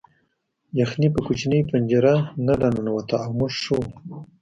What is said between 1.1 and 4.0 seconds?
په کوچنۍ پنجره نه راننوته او موږ ښه وو